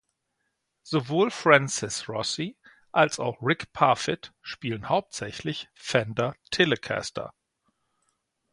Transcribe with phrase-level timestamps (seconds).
[0.83, 2.57] Sowohl Francis Rossi
[2.91, 7.35] als auch Rick Parfitt spielen hauptsächlich Fender Telecaster.